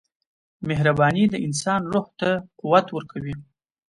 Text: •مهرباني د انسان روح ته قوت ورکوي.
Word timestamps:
•مهرباني 0.67 1.23
د 1.29 1.35
انسان 1.45 1.81
روح 1.91 2.05
ته 2.19 2.29
قوت 2.59 2.85
ورکوي. 2.91 3.35